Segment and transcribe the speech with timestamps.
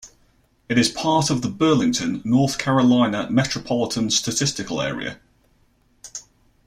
[0.67, 5.19] It is part of the Burlington, North Carolina Metropolitan Statistical Area.